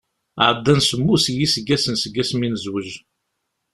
[0.47, 2.91] Ɛeddan semmus n yiseggasen seg wasmi i nezwej.